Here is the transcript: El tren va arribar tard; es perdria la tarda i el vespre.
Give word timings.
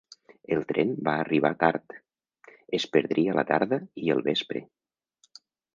El 0.53 0.63
tren 0.71 0.93
va 1.07 1.13
arribar 1.25 1.51
tard; 1.65 1.95
es 2.81 2.89
perdria 2.97 3.39
la 3.41 3.47
tarda 3.53 3.81
i 4.07 4.13
el 4.17 4.27
vespre. 4.31 4.69